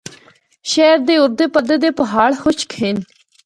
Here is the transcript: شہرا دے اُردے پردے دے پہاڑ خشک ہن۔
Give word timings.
شہرا 0.71 0.95
دے 1.07 1.15
اُردے 1.21 1.45
پردے 1.53 1.75
دے 1.83 1.89
پہاڑ 1.99 2.29
خشک 2.41 2.69
ہن۔ 2.81 2.95